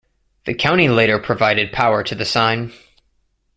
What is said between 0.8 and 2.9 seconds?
later provided power to the sign.